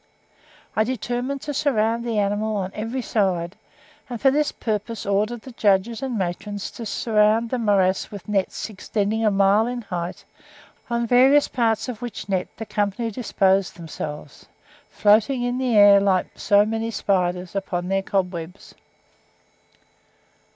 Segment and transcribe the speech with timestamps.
[0.75, 3.55] I determined to surround the animal on every side,
[4.09, 8.67] and for this purpose ordered the judges and matrons to surround the morass with nets
[8.67, 10.25] extending a mile in height,
[10.89, 14.47] on various parts of which net the company disposed themselves,
[14.89, 18.73] floating in the air like so many spiders upon their cobwebs.